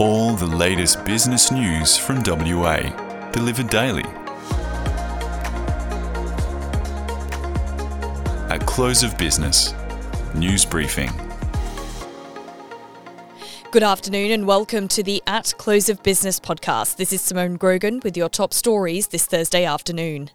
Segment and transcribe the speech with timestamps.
[0.00, 2.78] All the latest business news from WA,
[3.30, 4.02] delivered daily.
[8.50, 9.72] At close of business,
[10.34, 11.12] news briefing.
[13.70, 16.96] Good afternoon and welcome to the At Close of Business podcast.
[16.96, 20.30] This is Simone Grogan with your top stories this Thursday afternoon.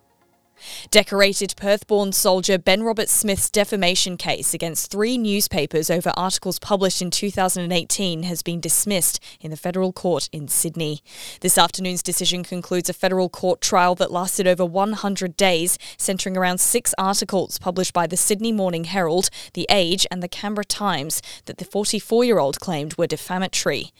[0.91, 7.11] Decorated Perth born soldier Ben Roberts-Smith's defamation case against three newspapers over articles published in
[7.11, 11.01] 2018 has been dismissed in the federal court in Sydney.
[11.41, 16.59] This afternoon's decision concludes a federal court trial that lasted over 100 days, centering around
[16.59, 21.57] six articles published by the Sydney Morning Herald, The Age, and the Canberra Times that
[21.57, 23.91] the 44 year old claimed were defamatory.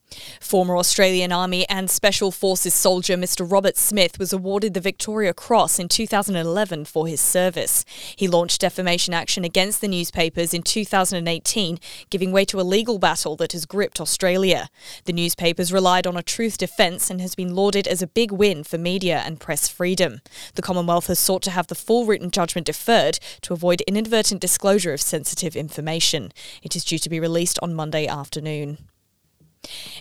[0.41, 3.49] Former Australian Army and Special Forces soldier Mr.
[3.49, 7.85] Roberts-Smith was awarded the Victoria Cross in 2011 2011 for his service.
[8.15, 13.35] He launched defamation action against the newspapers in 2018, giving way to a legal battle
[13.37, 14.69] that has gripped Australia.
[15.05, 18.63] The newspapers relied on a truth defence and has been lauded as a big win
[18.63, 20.21] for media and press freedom.
[20.55, 24.93] The Commonwealth has sought to have the full written judgment deferred to avoid inadvertent disclosure
[24.93, 26.31] of sensitive information.
[26.63, 28.89] It is due to be released on Monday afternoon.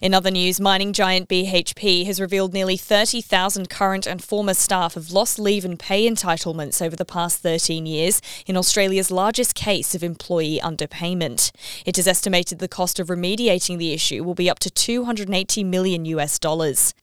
[0.01, 5.11] In other news, mining giant BHP has revealed nearly 30,000 current and former staff have
[5.11, 10.05] lost leave and pay entitlements over the past 13 years in Australia's largest case of
[10.05, 11.51] employee underpayment.
[11.85, 16.05] It has estimated the cost of remediating the issue will be up to 280 million
[16.05, 16.95] US dollars.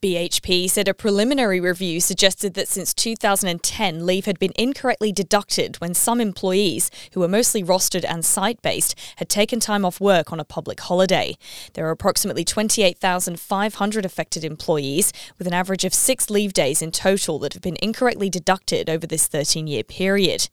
[0.00, 5.94] BHP said a preliminary review suggested that since 2010, leave had been incorrectly deducted when
[5.94, 10.40] some employees, who were mostly rostered and site based, had taken time off work on
[10.40, 11.36] a public holiday.
[11.74, 17.40] There are approximately 28,500 affected employees, with an average of six leave days in total
[17.40, 20.48] that have been incorrectly deducted over this 13 year period.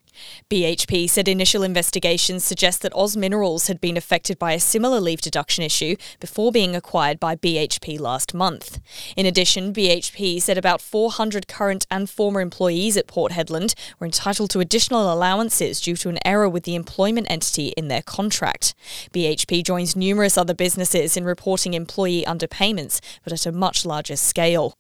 [0.50, 5.22] BHP said initial investigations suggest that Oz Minerals had been affected by a similar leave
[5.22, 8.80] deduction issue before being acquired by BHP last month.
[9.16, 14.50] In addition, BHP said about 400 current and former employees at Port Hedland were entitled
[14.52, 18.74] to additional allowances due to an error with the employment entity in their contract.
[19.14, 24.74] BHP joins numerous other businesses in reporting employee underpayments, but at a much larger scale.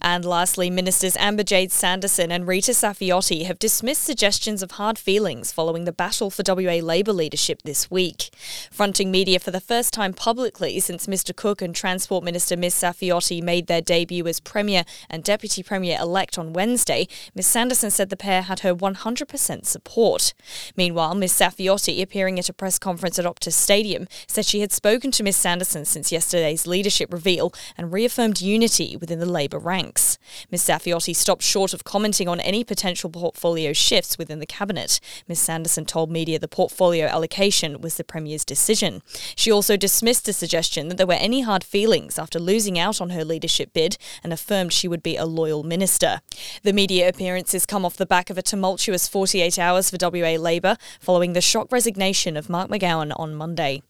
[0.00, 5.52] And lastly, Ministers Amber Jade Sanderson and Rita Saffioti have dismissed suggestions of hard feelings
[5.52, 8.30] following the battle for WA Labor leadership this week.
[8.70, 13.42] Fronting media for the first time publicly since Mr Cook and Transport Minister Ms Saffioti
[13.42, 18.16] made their debut as Premier and Deputy Premier elect on Wednesday, Ms Sanderson said the
[18.16, 20.34] pair had her 100% support.
[20.76, 25.10] Meanwhile, Ms Saffioti, appearing at a press conference at Optus Stadium, said she had spoken
[25.12, 30.18] to Ms Sanderson since yesterday's leadership reveal and reaffirmed unity within the Labor ranks.
[30.50, 35.00] Ms Saffioti stopped short of commenting on any potential portfolio shifts within the cabinet.
[35.28, 39.02] Ms Sanderson told media the portfolio allocation was the Premier's decision.
[39.36, 43.10] She also dismissed the suggestion that there were any hard feelings after losing out on
[43.10, 46.20] her leadership bid and affirmed she would be a loyal minister.
[46.62, 50.76] The media appearances come off the back of a tumultuous 48 hours for WA Labor
[51.00, 53.82] following the shock resignation of Mark McGowan on Monday.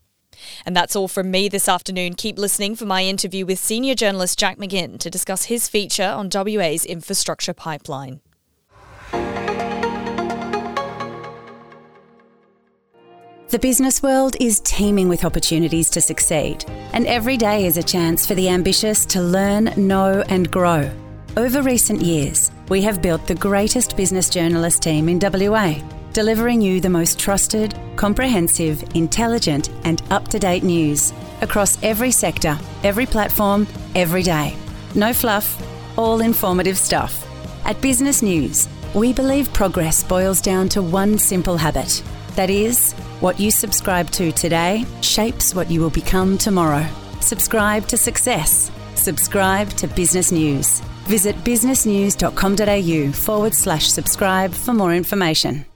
[0.64, 2.14] And that's all from me this afternoon.
[2.14, 6.30] Keep listening for my interview with senior journalist Jack McGinn to discuss his feature on
[6.32, 8.20] WA's infrastructure pipeline.
[13.48, 16.64] The business world is teeming with opportunities to succeed,
[16.94, 20.90] and every day is a chance for the ambitious to learn, know, and grow.
[21.36, 25.74] Over recent years, we have built the greatest business journalist team in WA
[26.12, 32.58] delivering you the most trusted, comprehensive, intelligent, and up to date news across every sector,
[32.84, 34.54] every platform, every day.
[34.94, 35.46] No fluff,
[35.98, 37.26] all informative stuff.
[37.64, 42.02] At Business News, we believe progress boils down to one simple habit
[42.36, 46.86] that is, what you subscribe to today shapes what you will become tomorrow.
[47.20, 48.70] Subscribe to success.
[48.94, 50.80] Subscribe to Business News.
[51.04, 55.66] Visit businessnews.com.au forward slash subscribe for more information.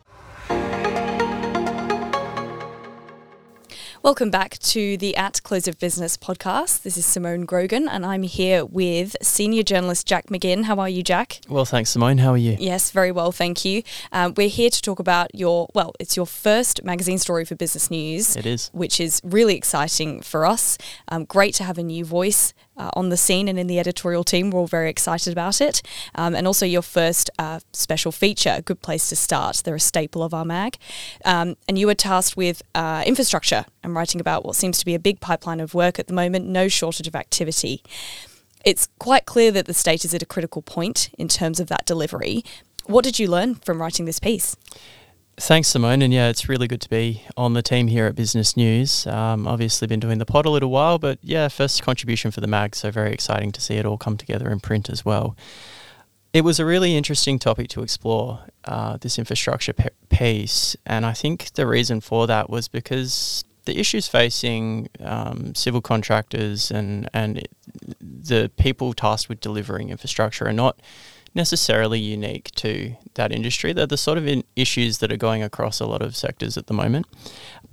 [4.06, 6.82] Welcome back to the At Close of Business podcast.
[6.84, 10.66] This is Simone Grogan, and I'm here with senior journalist Jack McGinn.
[10.66, 11.41] How are you, Jack?
[11.48, 12.18] Well, thanks, Simone.
[12.18, 12.56] How are you?
[12.60, 13.82] Yes, very well, thank you.
[14.12, 17.91] Um, we're here to talk about your, well, it's your first magazine story for Business
[17.91, 18.36] News.
[18.36, 18.70] It is.
[18.72, 20.78] Which is really exciting for us.
[21.09, 24.24] Um, great to have a new voice uh, on the scene and in the editorial
[24.24, 24.50] team.
[24.50, 25.82] We're all very excited about it.
[26.14, 29.62] Um, and also your first uh, special feature, a good place to start.
[29.64, 30.76] They're a staple of our mag.
[31.24, 34.94] Um, and you were tasked with uh, infrastructure and writing about what seems to be
[34.94, 37.82] a big pipeline of work at the moment, no shortage of activity.
[38.64, 41.86] It's quite clear that the state is at a critical point in terms of that
[41.86, 42.44] delivery.
[42.86, 44.56] What did you learn from writing this piece?
[45.38, 46.00] Thanks, Simone.
[46.00, 49.06] And yeah, it's really good to be on the team here at Business News.
[49.06, 52.47] Um, obviously, been doing the pod a little while, but yeah, first contribution for the
[52.47, 55.36] mag, so very exciting to see it all come together in print as well.
[56.33, 61.12] It was a really interesting topic to explore, uh, this infrastructure pe- piece, and I
[61.12, 67.47] think the reason for that was because the issues facing um, civil contractors and and
[68.00, 70.80] the people tasked with delivering infrastructure are not
[71.36, 73.72] necessarily unique to that industry.
[73.72, 76.74] They're the sort of issues that are going across a lot of sectors at the
[76.74, 77.06] moment.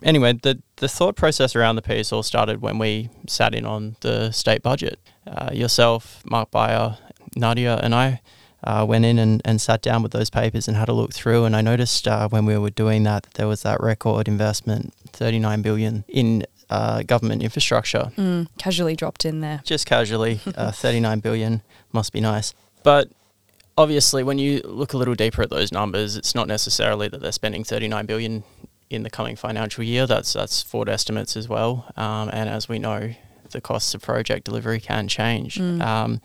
[0.03, 3.95] Anyway, the, the thought process around the piece all started when we sat in on
[4.01, 4.99] the state budget.
[5.25, 6.97] Uh, yourself, Mark Beyer,
[7.35, 8.21] Nadia, and I
[8.65, 11.45] uh, went in and, and sat down with those papers and had a look through.
[11.45, 14.93] And I noticed uh, when we were doing that, that there was that record investment,
[15.07, 18.11] 39 billion in uh, government infrastructure.
[18.17, 19.61] Mm, casually dropped in there.
[19.63, 21.61] Just casually, uh, 39 billion
[21.93, 22.53] must be nice.
[22.83, 23.09] But
[23.77, 27.31] obviously, when you look a little deeper at those numbers, it's not necessarily that they're
[27.31, 28.43] spending 39 billion
[28.89, 30.05] in the coming financial year.
[30.05, 31.91] That's that's forward estimates as well.
[31.95, 33.13] Um, and as we know,
[33.51, 35.55] the costs of project delivery can change.
[35.55, 35.81] Mm.
[35.81, 36.21] Um,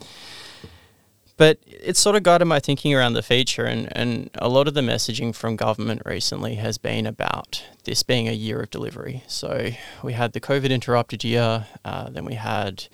[1.36, 4.74] but it's sort of guided my thinking around the feature, and, and a lot of
[4.74, 9.22] the messaging from government recently has been about this being a year of delivery.
[9.28, 9.70] So
[10.02, 12.88] we had the COVID interrupted year, uh, then we had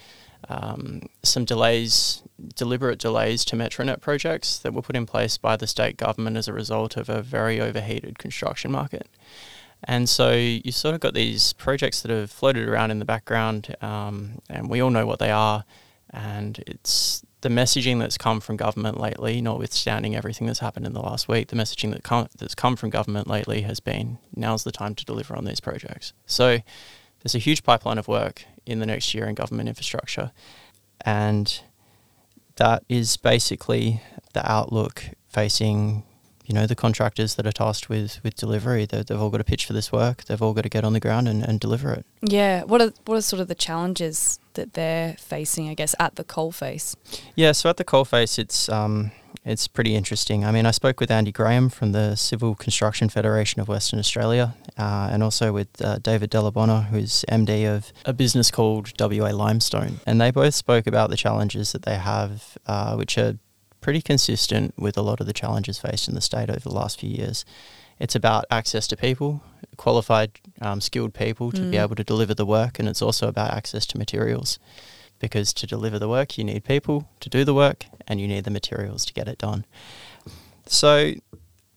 [0.48, 2.22] um, some delays,
[2.54, 6.48] deliberate delays to Metronet projects that were put in place by the state government as
[6.48, 9.08] a result of a very overheated construction market.
[9.86, 13.76] And so you sort of got these projects that have floated around in the background,
[13.82, 15.64] um, and we all know what they are.
[16.10, 21.02] And it's the messaging that's come from government lately, notwithstanding everything that's happened in the
[21.02, 24.72] last week, the messaging that com- that's come from government lately has been now's the
[24.72, 26.14] time to deliver on these projects.
[26.24, 26.60] So
[27.24, 30.30] there's a huge pipeline of work in the next year in government infrastructure.
[31.00, 31.60] And
[32.56, 34.02] that is basically
[34.34, 36.04] the outlook facing
[36.44, 38.84] you know the contractors that are tasked with with delivery.
[38.84, 40.24] They, have all got to pitch for this work.
[40.24, 42.04] They've all got to get on the ground and, and deliver it.
[42.20, 42.64] Yeah.
[42.64, 46.22] What are what are sort of the challenges that they're facing i guess at the
[46.22, 46.94] coalface?
[47.34, 49.10] Yeah so at the coalface it's um
[49.44, 50.44] it's pretty interesting.
[50.44, 54.54] I mean, I spoke with Andy Graham from the Civil Construction Federation of Western Australia,
[54.78, 60.00] uh, and also with uh, David Delabona, who's MD of a business called WA Limestone,
[60.06, 63.38] and they both spoke about the challenges that they have, uh, which are
[63.82, 66.98] pretty consistent with a lot of the challenges faced in the state over the last
[66.98, 67.44] few years.
[67.98, 69.42] It's about access to people,
[69.76, 71.70] qualified, um, skilled people to mm.
[71.70, 74.58] be able to deliver the work, and it's also about access to materials
[75.18, 78.44] because to deliver the work, you need people to do the work and you need
[78.44, 79.64] the materials to get it done.
[80.66, 81.14] So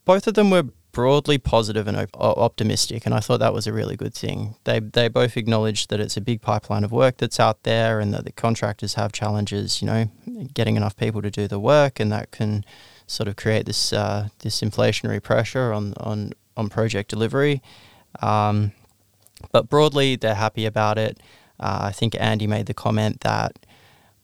[0.04, 3.72] both of them were broadly positive and op- optimistic, and I thought that was a
[3.72, 4.56] really good thing.
[4.64, 8.12] They they both acknowledged that it's a big pipeline of work that's out there, and
[8.14, 10.10] that the contractors have challenges, you know,
[10.54, 12.64] getting enough people to do the work, and that can
[13.06, 17.62] sort of create this uh, this inflationary pressure on on on project delivery.
[18.20, 18.72] Um,
[19.52, 21.20] but broadly, they're happy about it.
[21.60, 23.52] Uh, I think Andy made the comment that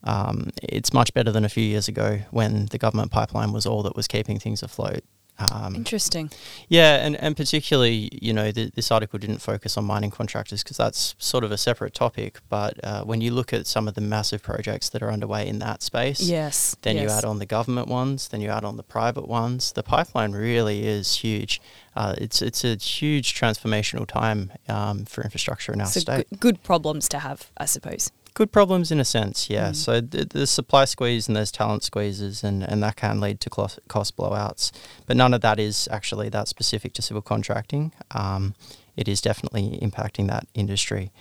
[0.04, 3.82] um, it's much better than a few years ago when the government pipeline was all
[3.82, 5.02] that was keeping things afloat.
[5.38, 6.30] Um, Interesting.
[6.68, 10.76] Yeah, and, and particularly, you know, the, this article didn't focus on mining contractors because
[10.76, 12.38] that's sort of a separate topic.
[12.48, 15.58] But uh, when you look at some of the massive projects that are underway in
[15.58, 17.02] that space, yes, then yes.
[17.02, 19.72] you add on the government ones, then you add on the private ones.
[19.72, 21.60] The pipeline really is huge.
[21.96, 26.28] Uh, it's it's a huge transformational time um, for infrastructure in our so state.
[26.30, 29.70] Good, good problems to have, I suppose good problems in a sense, yeah.
[29.70, 29.76] Mm.
[29.76, 33.50] So the, the, supply squeeze and there's talent squeezes, and, and that can lead to
[33.50, 34.72] cost, cost blowouts.
[35.06, 37.92] But none of that is actually that specific to civil contracting.
[38.10, 38.54] Um,
[38.96, 41.12] it is definitely impacting that industry.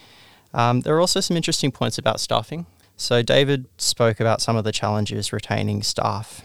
[0.53, 2.65] Um, there are also some interesting points about staffing.
[2.97, 6.43] So David spoke about some of the challenges retaining staff.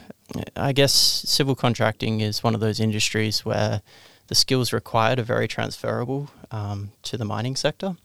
[0.57, 3.83] I guess civil contracting is one of those industries where
[4.29, 7.97] the skills required are very transferable um, to the mining sector.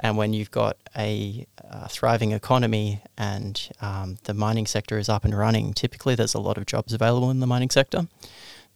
[0.00, 5.24] And when you've got a, a thriving economy and um, the mining sector is up
[5.24, 8.06] and running, typically there's a lot of jobs available in the mining sector.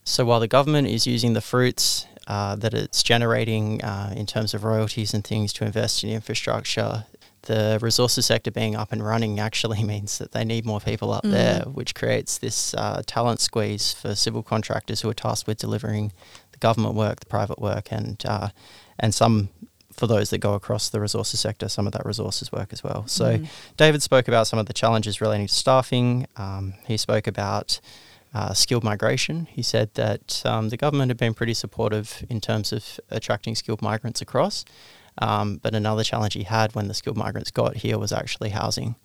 [0.05, 4.55] So while the government is using the fruits uh, that it's generating uh, in terms
[4.55, 7.05] of royalties and things to invest in infrastructure,
[7.43, 11.25] the resources sector being up and running actually means that they need more people up
[11.25, 11.31] mm.
[11.33, 16.13] there, which creates this uh, talent squeeze for civil contractors who are tasked with delivering
[16.53, 18.49] the government work, the private work, and uh,
[18.99, 19.49] and some
[19.93, 23.07] for those that go across the resources sector, some of that resources work as well.
[23.07, 23.49] So, mm.
[23.77, 26.27] David spoke about some of the challenges relating to staffing.
[26.37, 27.81] Um, he spoke about
[28.35, 29.47] uh, skilled migration.
[29.51, 33.83] He said that um, the government had been pretty supportive in terms of attracting skilled
[33.83, 34.65] migrants across.
[35.19, 38.97] Um, but another challenge he had when the skilled migrants got here was actually housing.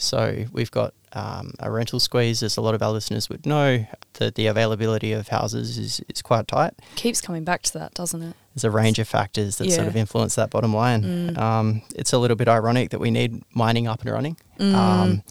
[0.00, 3.84] So we've got um, a rental squeeze, as a lot of our listeners would know,
[4.14, 6.72] that the availability of houses is, is quite tight.
[6.96, 8.34] Keeps coming back to that, doesn't it?
[8.54, 11.02] There's a range of factors that sort of influence that bottom line.
[11.02, 11.38] Mm.
[11.38, 14.74] Um, it's a little bit ironic that we need mining up and running, Mm.
[14.74, 15.22] um,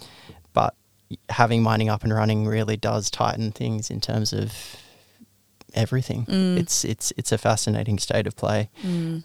[0.53, 0.75] but
[1.29, 4.53] having mining up and running really does tighten things in terms of
[5.73, 6.25] everything.
[6.25, 6.57] Mm.
[6.59, 8.69] It's it's it's a fascinating state of play.
[8.83, 9.23] Mm.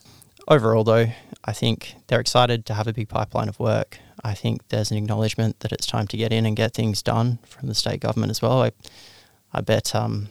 [0.49, 1.09] Overall, though,
[1.45, 3.99] I think they're excited to have a big pipeline of work.
[4.23, 7.39] I think there's an acknowledgement that it's time to get in and get things done
[7.47, 8.63] from the state government as well.
[8.63, 8.73] I,
[9.53, 10.29] I bet um,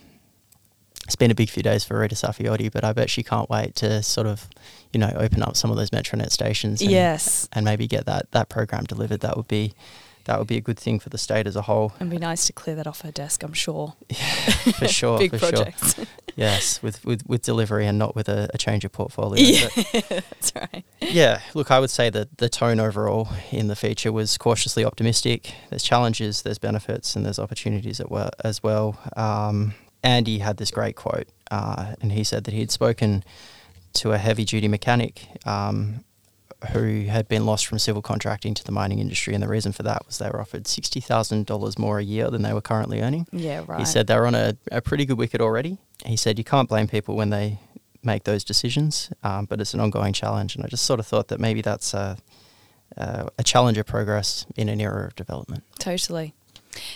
[1.05, 3.75] it's been a big few days for Rita Saffioti, but I bet she can't wait
[3.75, 4.47] to sort of,
[4.91, 6.81] you know, open up some of those Metronet stations.
[6.81, 7.47] And, Yes.
[7.53, 9.19] and maybe get that that program delivered.
[9.19, 9.73] That would be
[10.25, 12.45] that would be a good thing for the state as a whole, It'd be nice
[12.47, 13.93] to clear that off her desk, I'm sure.
[14.09, 14.25] Yeah,
[14.73, 15.17] for sure.
[15.25, 15.95] Big for projects.
[15.95, 16.05] sure.
[16.35, 19.39] Yes, with, with with delivery and not with a, a change of portfolio.
[19.45, 20.83] yeah, But- that's right.
[20.99, 25.53] Yeah, look, I would say that the tone overall in the feature was cautiously optimistic.
[25.69, 28.01] There's challenges, there's benefits, and there's opportunities
[28.43, 28.97] as well.
[29.15, 33.23] Um, Andy had this great quote, uh, and he said that he'd spoken
[33.93, 36.03] to a heavy duty mechanic um,
[36.71, 39.83] who had been lost from civil contracting to the mining industry, and the reason for
[39.83, 43.27] that was they were offered $60,000 more a year than they were currently earning.
[43.31, 43.79] Yeah, right.
[43.79, 45.77] He said they were on a, a pretty good wicket already.
[46.05, 47.59] He said you can't blame people when they
[48.03, 50.55] make those decisions, um, but it's an ongoing challenge.
[50.55, 52.17] And I just sort of thought that maybe that's a,
[52.97, 55.63] a, a challenge of progress in an era of development.
[55.79, 56.33] Totally.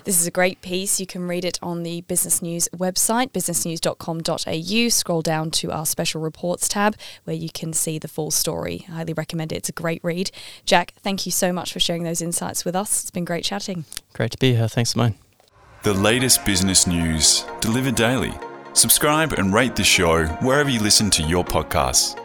[0.03, 0.99] This is a great piece.
[0.99, 4.89] You can read it on the Business News website, businessnews.com.au.
[4.89, 8.85] Scroll down to our special reports tab where you can see the full story.
[8.89, 9.57] I highly recommend it.
[9.57, 10.31] It's a great read.
[10.65, 13.01] Jack, thank you so much for sharing those insights with us.
[13.01, 13.85] It's been great chatting.
[14.13, 14.67] Great to be here.
[14.67, 15.15] Thanks, Simone.
[15.83, 18.33] The latest business news delivered daily.
[18.73, 22.17] Subscribe and rate the show wherever you listen to your podcasts.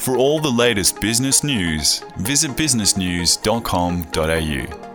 [0.00, 4.93] For all the latest business news, visit businessnews.com.au.